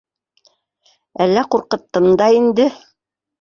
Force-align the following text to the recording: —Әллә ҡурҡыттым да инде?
—Әллә 1.25 1.43
ҡурҡыттым 1.57 2.09
да 2.23 2.31
инде? 2.39 2.67